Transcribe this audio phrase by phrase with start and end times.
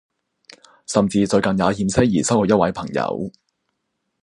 [0.87, 3.31] 甚至最近也險些兒失去一位朋友